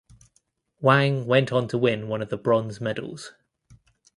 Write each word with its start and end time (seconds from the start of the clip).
Wang 0.79 1.27
went 1.27 1.51
on 1.51 1.67
to 1.67 1.77
win 1.77 2.07
one 2.07 2.23
of 2.23 2.29
the 2.29 2.37
bronze 2.39 2.81
medals. 2.81 3.33